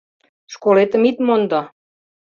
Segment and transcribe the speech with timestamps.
[0.53, 1.61] Школетым ит мондо!